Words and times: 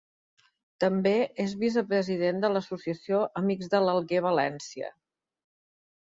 També 0.83 1.11
és 1.43 1.51
vicepresident 1.63 2.39
de 2.45 2.49
l'Associació 2.53 3.19
Amics 3.41 3.69
de 3.75 3.83
l'Alguer 3.83 4.23
València. 4.29 4.89